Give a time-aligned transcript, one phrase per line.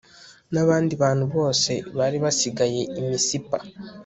[0.53, 3.57] n abandi bantu bose bari barasigaye i misipa